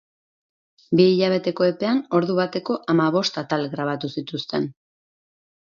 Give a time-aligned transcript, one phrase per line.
[0.99, 4.71] Bi hilabeteko epean ordu bateko hamabost atal grabatu zituzten.